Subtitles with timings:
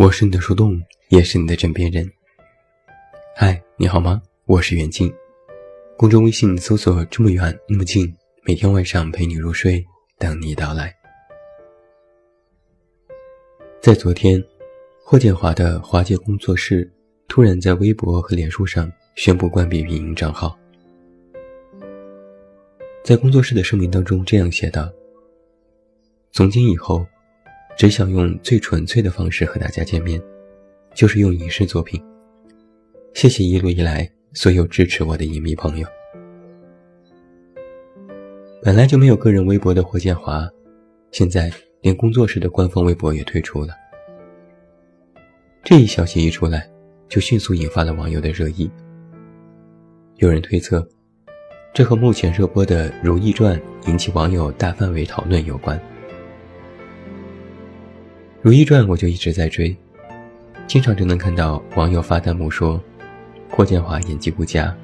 [0.00, 2.10] 我是你的树洞，也是你的枕边人。
[3.36, 4.22] 嗨，你好吗？
[4.46, 5.12] 我是袁静。
[5.94, 8.10] 公众微信搜索“这么远那么近”，
[8.46, 9.84] 每天晚上陪你入睡，
[10.16, 10.90] 等你到来。
[13.82, 14.42] 在昨天，
[15.04, 16.90] 霍建华的华界工作室
[17.28, 20.58] 突然在微博和脸书上宣布关闭运营账号。
[23.04, 24.90] 在工作室的声明当中这样写道
[26.32, 27.06] ：“从今以后。”
[27.76, 30.20] 只想用最纯粹的方式和大家见面，
[30.94, 32.02] 就是用影视作品。
[33.14, 35.86] 谢谢一路以来所有支持我的影迷朋友。
[38.62, 40.46] 本来就没有个人微博的霍建华，
[41.10, 43.74] 现在连工作室的官方微博也退出了。
[45.64, 46.68] 这一消息一出来，
[47.08, 48.70] 就迅速引发了网友的热议。
[50.16, 50.86] 有人推测，
[51.72, 55.78] 这和目前热播的《如懿传》引起网友大范围讨论有关。
[58.42, 59.76] 《如懿传》我就一直在追，
[60.66, 62.82] 经常就能看到网友发弹幕说
[63.52, 64.74] ：“霍建华演技不佳，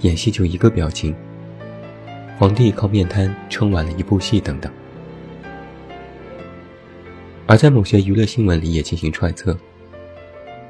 [0.00, 1.14] 演戏就一个表情。”
[2.38, 4.72] 皇帝靠面瘫撑完了一部戏等等。
[7.46, 9.54] 而在某些娱乐新闻里也进行揣测，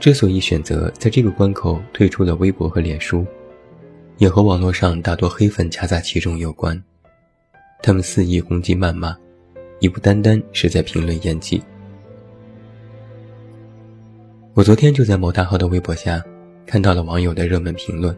[0.00, 3.24] 之所以选择在这个关口退出了微博和脸书，
[4.18, 6.82] 也和网络上大多黑粉夹杂其中有关。
[7.80, 9.16] 他们肆意攻击谩骂，
[9.78, 11.62] 已不单单是在评论演技。
[14.54, 16.24] 我昨天就在某大号的微博下
[16.64, 18.16] 看到了网友的热门评论。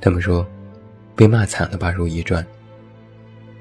[0.00, 0.46] 他们说
[1.16, 2.40] ：“被骂惨了吧，《如懿传》。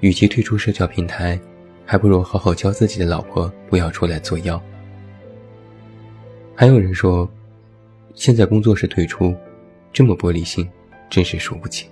[0.01, 1.39] 与其退出社交平台，
[1.83, 4.61] 还不如好好教自己的老婆不要出来作妖。”
[6.53, 7.27] 还有人说
[8.13, 9.35] ：“现在工作室退出，
[9.91, 10.69] 这么玻璃心，
[11.09, 11.87] 真是输不起。”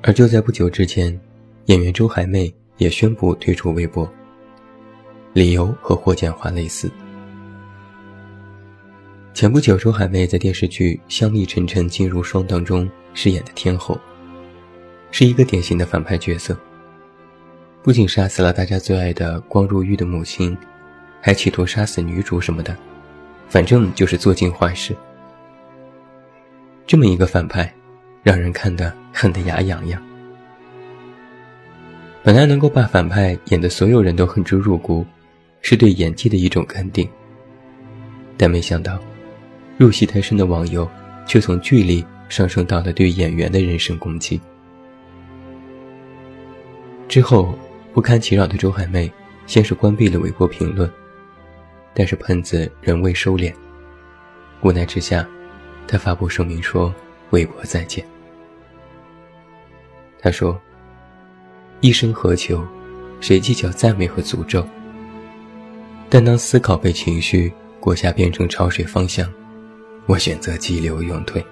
[0.00, 1.20] 而就在不久之前，
[1.66, 4.10] 演员周海媚也宣布退出微博。
[5.38, 6.90] 理由和霍建华类似。
[9.32, 13.96] 前不久，周海媚在电视剧《香蜜沉沉烬如霜》当中饰演的天后，
[15.12, 16.58] 是一个典型的反派角色。
[17.84, 20.58] 不仅杀死了大家最爱的光如玉的母亲，
[21.20, 22.76] 还企图杀死女主什么的，
[23.48, 24.92] 反正就是做尽坏事。
[26.84, 27.72] 这么一个反派，
[28.24, 30.02] 让人看得恨得牙痒痒。
[32.24, 35.06] 本来能够把反派演得所有人都恨之入骨。
[35.60, 37.08] 是对演技的一种肯定，
[38.36, 38.98] 但没想到，
[39.76, 40.88] 入戏太深的网友
[41.26, 44.40] 却从剧里上升到了对演员的人身攻击。
[47.08, 47.54] 之后，
[47.92, 49.10] 不堪其扰的周海媚
[49.46, 50.90] 先是关闭了微博评论，
[51.94, 53.52] 但是喷子仍未收敛。
[54.62, 55.26] 无奈之下，
[55.86, 56.94] 他发布声明说
[57.30, 58.04] ：“微博再见。”
[60.20, 60.60] 他说
[61.80, 62.66] ：“一生何求？
[63.20, 64.66] 谁计较赞美和诅咒？”
[66.10, 69.30] 但当思考被情绪，裹挟变成潮水方向，
[70.06, 71.44] 我选择激流勇退。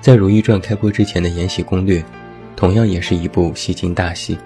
[0.00, 2.00] 在《如懿传》开播之前的《延禧攻略》，
[2.54, 4.36] 同样也是一部戏精大戏。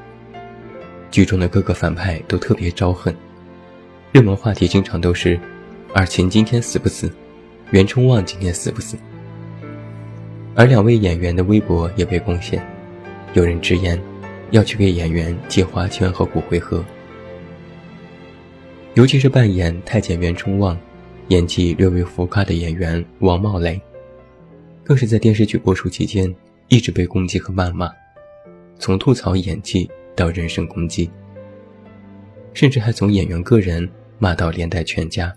[1.10, 3.14] 剧中的各个反派都特别招恨，
[4.12, 5.38] 热门话题经常都是：
[5.94, 7.12] 尔晴今天死不死？
[7.72, 8.96] 袁崇旺今天死不死？
[10.54, 12.64] 而两位演员的微博也被攻陷，
[13.34, 14.00] 有人直言。
[14.50, 16.84] 要去给演员借花圈和骨灰盒，
[18.94, 20.77] 尤其是扮演太监袁崇旺、
[21.28, 23.81] 演技略微浮夸的演员王茂雷，
[24.83, 26.34] 更是在电视剧播出期间
[26.66, 27.88] 一直被攻击和谩骂，
[28.78, 31.09] 从吐槽演技到人身攻击，
[32.53, 33.88] 甚至还从演员个人
[34.19, 35.32] 骂到连带全家，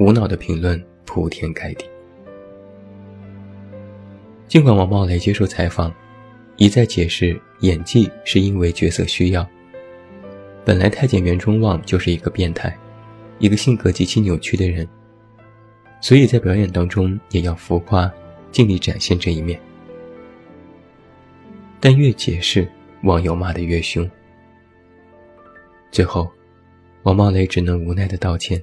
[0.00, 1.84] 无脑的评论铺天盖地。
[4.48, 5.92] 尽管王茂雷接受采访。
[6.62, 9.44] 一再解释，演技是因为角色需要。
[10.64, 12.72] 本来太监袁崇旺就是一个变态，
[13.40, 14.86] 一个性格极其扭曲的人，
[16.00, 18.08] 所以在表演当中也要浮夸，
[18.52, 19.60] 尽力展现这一面。
[21.80, 22.68] 但越解释，
[23.02, 24.08] 网友骂得越凶。
[25.90, 26.30] 最后，
[27.02, 28.62] 王茂雷只能无奈的道歉，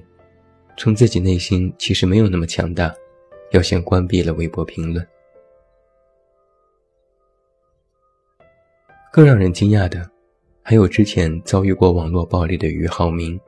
[0.74, 2.94] 称自己内心其实没有那么强大，
[3.52, 5.06] 要先关闭了微博评论。
[9.12, 10.08] 更让人惊讶的，
[10.62, 13.38] 还有之前遭遇过网络暴力的俞灏明。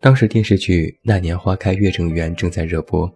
[0.00, 3.06] 当时电视剧《那年花开月正圆》正在热播，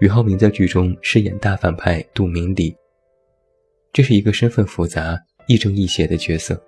[0.00, 2.76] 俞灏明在剧中饰演大反派杜明礼，
[3.92, 6.60] 这是一个身份复杂、亦正亦邪的角色。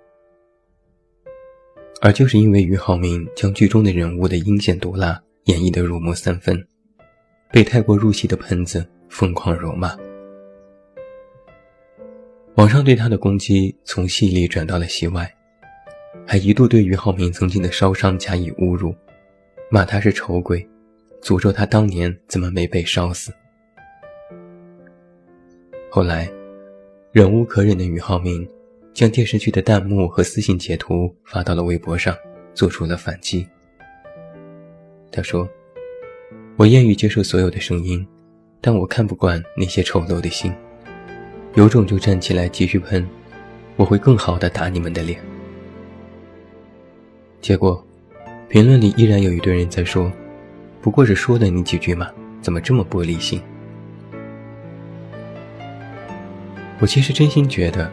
[2.01, 6.57] 而就是因为俞灏明将剧中的人物的阴险毒辣演绎得入木三分，
[7.51, 9.93] 被太过入戏的喷子疯狂辱骂。
[12.55, 15.27] 网上对他的攻击从戏里转到了戏外，
[16.25, 18.93] 还一度对俞灏明曾经的烧伤加以侮辱，
[19.71, 20.65] 骂他是丑鬼，
[21.19, 23.33] 诅咒他当年怎么没被烧死。
[25.89, 26.31] 后来，
[27.11, 28.47] 忍无可忍的俞灏明
[28.93, 32.15] 将电视剧的弹幕和私信截图发到了微博上，
[32.53, 33.47] 做出了反击。
[35.11, 35.49] 他说
[36.55, 38.07] ：“我愿意接受所有的声音，
[38.61, 40.53] 但我看不惯那些丑陋的心。
[41.55, 43.07] 有种就站起来继续喷，
[43.75, 45.19] 我会更好的打你们的脸。”
[47.41, 47.85] 结果，
[48.49, 50.11] 评论里依然有一堆人在说
[50.81, 52.09] ：“不过是说了你几句嘛，
[52.41, 53.41] 怎么这么玻璃心？”
[56.79, 57.91] 我其实真心觉得，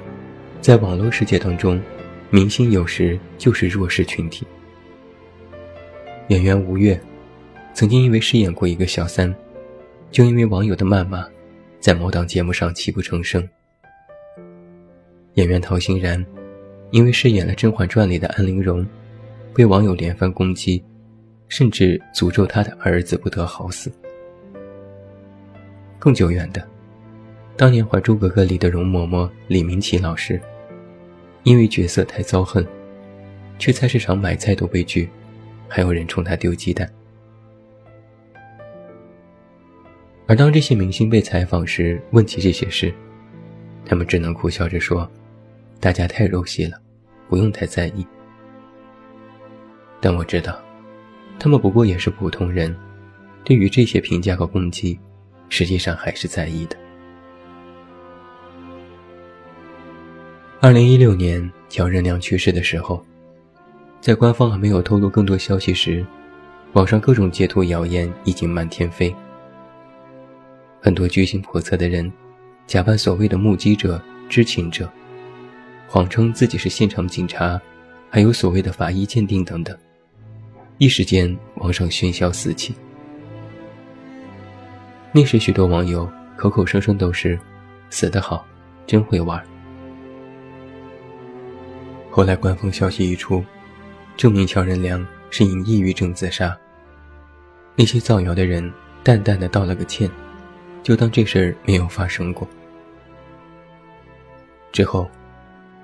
[0.61, 1.81] 在网络世界当中，
[2.31, 4.47] 明星有时就是弱势群体。
[6.29, 6.99] 演员吴越。
[7.73, 9.33] 曾经因为饰演过一个小三，
[10.11, 11.25] 就因为网友的谩骂，
[11.81, 13.49] 在某档节目上泣不成声。
[15.35, 16.25] 演员陶欣然，
[16.91, 18.87] 因为饰演了《甄嬛传》里的安陵容，
[19.55, 20.85] 被网友连番攻击，
[21.49, 23.91] 甚至诅咒他的儿子不得好死。
[25.99, 26.63] 更久远的，
[27.57, 30.39] 当年《还珠格格》里的容嬷嬷李明启老师，
[31.45, 32.67] 因为角色太遭恨，
[33.59, 35.09] 去菜市场买菜都被拒，
[35.67, 36.91] 还有人冲他丢鸡蛋。
[40.31, 42.95] 而当这些明星被采访时，问起这些事，
[43.85, 45.11] 他们只能苦笑着说
[45.81, 46.79] ：“大家太肉戏了，
[47.29, 48.07] 不用太在意。”
[50.01, 50.57] 但我知道，
[51.37, 52.73] 他们不过也是普通人，
[53.43, 54.97] 对于这些评价和攻击，
[55.49, 56.77] 实际上还是在意的。
[60.61, 63.05] 二零一六年，乔任梁去世的时候，
[64.01, 66.07] 在官方还没有透露更多消息时，
[66.75, 69.13] 网上各种截图谣言已经满天飞。
[70.81, 72.11] 很多居心叵测的人，
[72.67, 74.91] 假扮所谓的目击者、知情者，
[75.87, 77.61] 谎称自己是现场警察，
[78.09, 79.77] 还有所谓的法医鉴定等等。
[80.79, 82.75] 一时间，网上喧嚣四起。
[85.13, 87.39] 那时，许多网友口口声声都是
[87.91, 88.47] “死得好，
[88.87, 89.45] 真会玩”。
[92.11, 93.45] 后来，官方消息一出，
[94.17, 96.57] 证明乔任梁是因抑郁症自杀。
[97.77, 98.73] 那些造谣的人
[99.05, 100.11] 淡淡的道了个歉。
[100.83, 102.49] 就当这事儿没有发生过。
[104.73, 105.09] 之后，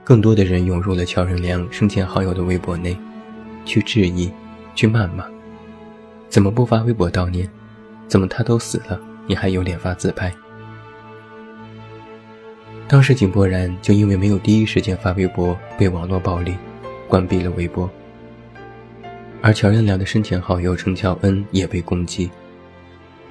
[0.04, 2.96] 更多的人涌入了乔任梁生前好友的微博内，
[3.64, 4.30] 去质疑，
[4.74, 5.26] 去谩骂：
[6.28, 7.50] 怎么不发微博悼念？
[8.08, 10.32] 怎么他都死了，你还有脸发自拍？
[12.86, 16.54] 当时井柏然就因为没有第一时间发微博，被网络暴力，
[17.08, 17.90] 关闭了微博。
[19.42, 22.30] 而乔任梁的生前好友程乔恩也被攻击，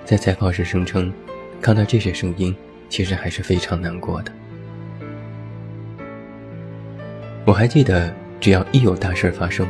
[0.04, 1.12] 在采访时声称。
[1.66, 2.56] 看到这些声音，
[2.90, 4.32] 其实还是非常难过的。
[7.44, 9.68] 我还记得，只要一有大事发生，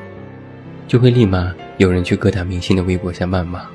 [0.89, 3.65] 就会立马有人去各大明星的微博下谩骂。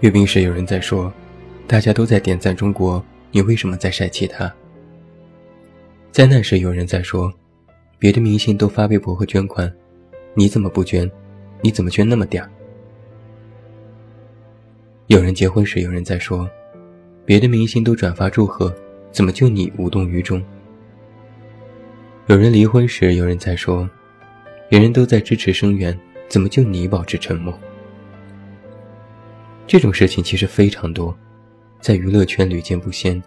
[0.00, 1.12] 阅兵时有人在说
[1.68, 3.00] ：“大家都在点赞中国，
[3.30, 4.52] 你为什么在晒其他？”
[6.10, 7.32] 灾难时有人在说
[7.96, 9.72] ：“别的明星都发微博和捐款，
[10.34, 11.08] 你怎么不捐？
[11.60, 12.50] 你怎么捐那么点儿？”
[15.10, 16.48] 有人结婚时，有人在说，
[17.24, 18.72] 别的明星都转发祝贺，
[19.10, 20.40] 怎么就你无动于衷？
[22.28, 23.90] 有人离婚时，有人在说，
[24.68, 25.98] 别人都在支持声援，
[26.28, 27.52] 怎么就你保持沉默？
[29.66, 31.12] 这种事情其实非常多，
[31.80, 33.20] 在娱乐圈屡见不鲜，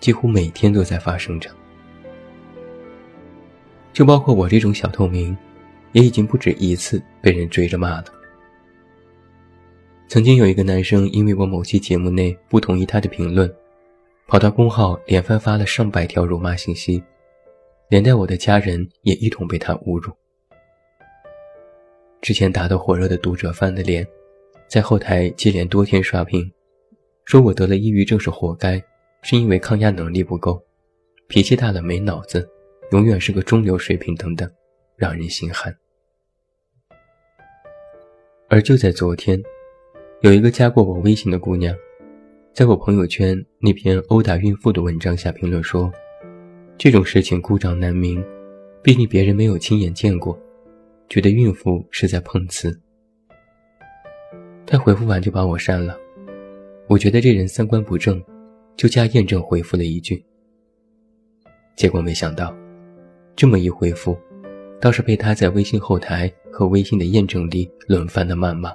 [0.00, 1.50] 几乎每天都在发生着。
[3.92, 5.36] 就包括我这种小透明，
[5.92, 8.04] 也已经不止一次被人追着骂了。
[10.08, 13.52] 曾经有一个男生，因为我某期节目内不同意他的评论，
[14.28, 17.02] 跑到公号连番发了上百条辱骂信息，
[17.88, 20.12] 连带我的家人也一同被他侮辱。
[22.20, 24.06] 之前打得火热的读者翻了脸，
[24.68, 26.48] 在后台接连多天刷屏，
[27.24, 28.80] 说我得了抑郁症是活该，
[29.22, 30.62] 是因为抗压能力不够，
[31.26, 32.48] 脾气大了没脑子，
[32.92, 34.48] 永远是个中流水平等等，
[34.96, 35.76] 让人心寒。
[38.48, 39.42] 而就在昨天。
[40.20, 41.76] 有一个加过我微信的姑娘，
[42.54, 45.92] 在我朋友圈那篇殴打孕妇的文章下评论说
[46.78, 48.24] ：“这种事情孤掌难鸣，
[48.82, 50.36] 毕竟别人没有亲眼见过，
[51.10, 52.80] 觉得孕妇是在碰瓷。”
[54.64, 55.94] 她回复完就把我删了。
[56.88, 58.20] 我觉得这人三观不正，
[58.74, 60.24] 就加验证回复了一句。
[61.76, 62.56] 结果没想到，
[63.36, 64.16] 这么一回复，
[64.80, 68.74] 倒是被他在微信后台和微信的验证里轮番的谩骂。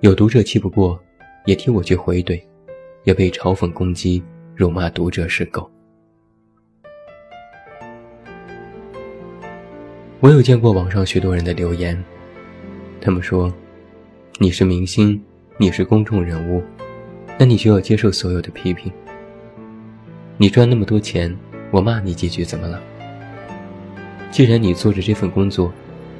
[0.00, 0.96] 有读者气不过，
[1.44, 2.40] 也替我去回怼，
[3.02, 4.22] 也被嘲讽攻击，
[4.54, 5.68] 辱骂读者是狗。
[10.20, 12.00] 我有见过网上许多人的留言，
[13.00, 13.52] 他们说
[14.38, 15.20] ：“你是明星，
[15.56, 16.62] 你是公众人物，
[17.36, 18.92] 那你就要接受所有的批评。
[20.36, 21.36] 你赚那么多钱，
[21.72, 22.80] 我骂你几句怎么了？
[24.30, 25.72] 既然你做着这份工作，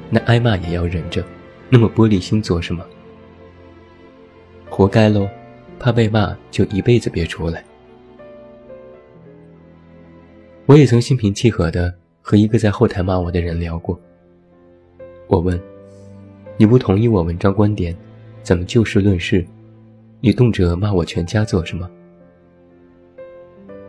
[0.09, 1.23] 那挨骂也要忍着，
[1.69, 2.85] 那么玻璃心做什么？
[4.79, 5.27] 活该喽！
[5.77, 7.61] 怕被骂就一辈子别出来。”
[10.65, 11.93] 我也曾心平气和的。
[12.21, 13.99] 和一个在后台骂我的人聊过。
[15.27, 15.59] 我问
[16.57, 17.93] ：“你不同意我文章观点，
[18.43, 19.43] 怎么就事论事？
[20.21, 21.89] 你动辄骂我全家做什么？”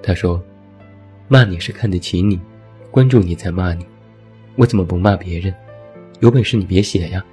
[0.03, 0.43] 他说
[1.29, 2.41] ：“骂你是看得起你，
[2.91, 3.87] 关注你才骂你，
[4.57, 5.55] 我怎么不骂别人？
[6.19, 7.25] 有本事你别写呀！”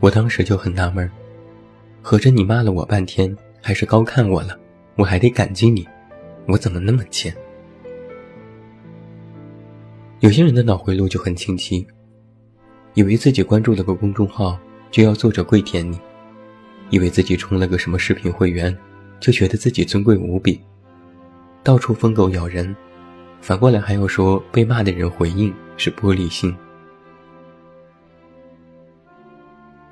[0.00, 1.10] 我当时就很纳闷，
[2.02, 4.58] 合着你骂了我半天，还是高看我了，
[4.96, 5.86] 我还得感激你，
[6.46, 7.34] 我怎么那么贱？
[10.20, 11.86] 有些人的脑回路就很清晰，
[12.94, 14.58] 以为自己关注了个公众号
[14.90, 15.98] 就要作者跪舔你，
[16.90, 18.76] 以为自己充了个什么视频会员
[19.18, 20.60] 就觉得自己尊贵无比，
[21.62, 22.74] 到处疯狗咬人，
[23.40, 26.54] 反过来还要说被骂的人回应是玻璃心。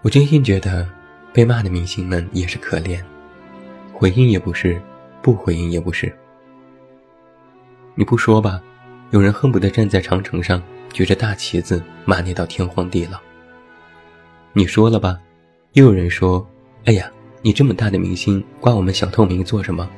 [0.04, 0.86] 我真心觉得
[1.32, 3.02] 被骂的明星们也是可怜，
[3.90, 4.78] 回应也不是，
[5.22, 6.14] 不回应也不是，
[7.94, 8.60] 你不说吧？
[9.12, 13.18] 有人恨不得站在长城上，举着大旗子骂你到天荒地老。
[14.52, 15.18] 你说了吧，
[15.72, 16.46] 又有人说
[16.84, 19.88] ：“哎呀，你这么大的明星，挂我们小透明做什么？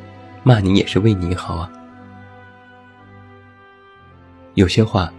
[0.44, 1.72] 骂你也是为你好啊。”
[4.54, 5.12] 有些话，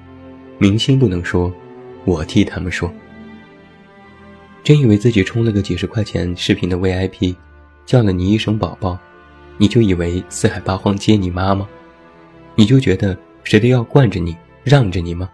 [0.57, 1.53] 明星不能说，
[2.05, 2.89] 我替他们说。
[4.67, 7.33] 真以为自己充了个几十块钱视频的 VIP，
[7.85, 8.99] 叫了你一声宝宝，
[9.57, 11.65] 你就以为四海八荒皆你妈吗？
[12.53, 13.17] 你就觉得？
[13.45, 15.29] 谁都要惯着你，让着你吗？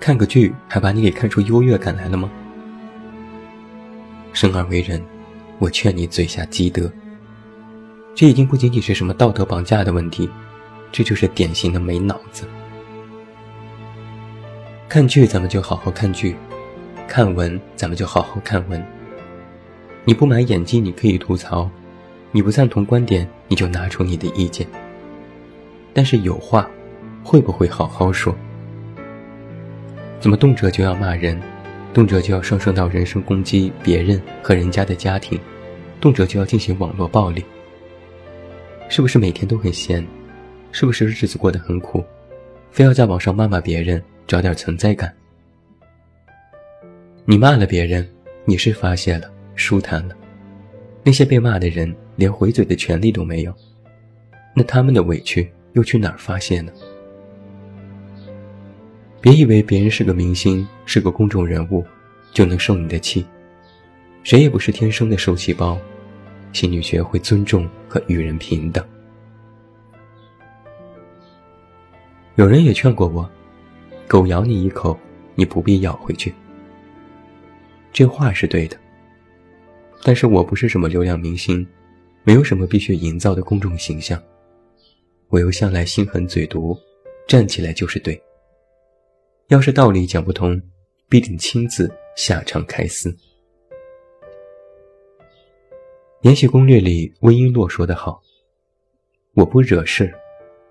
[0.00, 2.30] 看个剧还把你给看出优越感来了吗？
[4.32, 5.04] 生而为人，
[5.58, 6.90] 我劝你嘴下积德。
[8.14, 10.30] 这已经不仅仅是什么道德绑架的问题，
[10.90, 12.48] 这就是典型的没脑子。
[14.88, 16.34] 看剧咱们就好好看剧，
[17.08, 18.80] 看文咱们就好好看文。
[20.04, 21.68] 你不买演技你可以吐槽，
[22.30, 24.64] 你不赞同观点你就拿出你的意见。
[25.92, 26.68] 但是有话。
[27.24, 28.34] 会不会好好说？
[30.18, 31.38] 怎么动辄就要骂人，
[31.92, 35.38] 动辄就要上升到人身攻击别人和人家的家庭，
[36.00, 37.44] 动辄就要进行网络暴力？
[38.88, 40.06] 是不是每天都很闲？
[40.72, 42.02] 是不是日子过得很苦？
[42.70, 45.14] 非要在网上骂骂别人，找点存在感？
[47.30, 48.08] 你骂了别人，
[48.46, 50.14] 你是发泄了，舒坦了；
[51.02, 53.54] 那些被骂的人连回嘴的权利都没有，
[54.54, 56.72] 那他们的委屈又去哪儿发泄呢？
[59.20, 61.84] 别以为别人是个明星，是个公众人物，
[62.32, 63.22] 就能受你的气。
[64.22, 65.78] 谁也不是天生的受气包，
[66.54, 68.82] 请你学会尊重和与人平等。
[72.36, 73.28] 有人也劝过我，
[74.06, 74.98] 狗咬你一口，
[75.34, 76.32] 你不必咬回去。
[77.92, 78.76] 这话是对的，
[80.04, 81.66] 但是我不是什么流量明星，
[82.22, 84.22] 没有什么必须营造的公众形象，
[85.28, 86.76] 我又向来心狠嘴毒，
[87.26, 88.20] 站起来就是对。
[89.48, 90.60] 要是道理讲不通，
[91.08, 93.10] 必定亲自下场开撕。
[96.22, 98.20] 《延禧攻略》里温璎珞说得好
[99.34, 100.12] ：“我不惹事，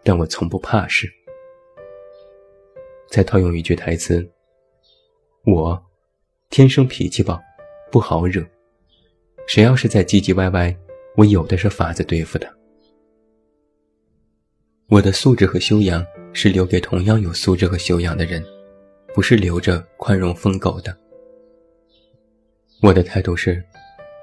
[0.03, 1.11] 但我从不怕事。”
[3.09, 4.29] 再套用一句台词
[5.45, 5.81] ：“我
[6.49, 7.41] 天生脾气暴，
[7.91, 8.45] 不好惹。
[9.47, 10.75] 谁要是再唧唧歪歪，
[11.15, 12.49] 我有的是法子对付他。
[14.89, 18.43] 我的素质和修养是留给同样有素质和修养的人。”
[19.15, 20.95] 不是留着宽容疯狗的。
[22.83, 23.63] 我的态度是，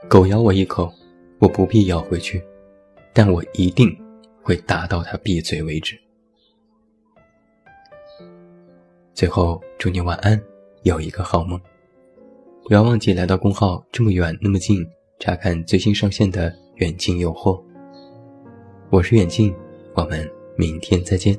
[0.08, 0.88] 狗咬我一口，
[1.40, 2.40] 我不必咬回去，
[3.12, 3.92] 但我一定
[4.40, 5.98] 会打到它闭嘴为止。
[9.14, 10.40] 最后，祝你晚安，
[10.84, 11.60] 有一个好梦。
[12.66, 14.82] 不要忘记来到公号，这么远那么近，
[15.18, 17.62] 查看最新上线的远近诱惑。
[18.88, 19.54] 我是远近，
[19.92, 21.38] 我们明天再见。